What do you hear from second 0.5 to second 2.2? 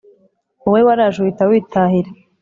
wowe waraje uhita witahira